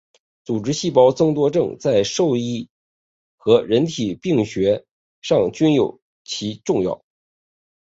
[0.43, 2.69] 组织细胞增多症在兽医学
[3.37, 4.83] 和人体病理学
[5.21, 7.05] 上均极其重要。